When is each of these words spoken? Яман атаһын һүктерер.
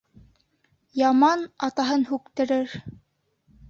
Яман 1.01 1.45
атаһын 1.71 2.09
һүктерер. 2.11 2.79